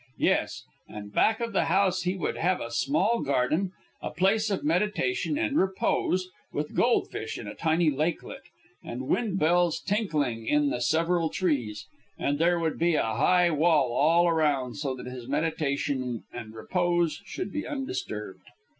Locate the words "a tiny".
7.47-7.91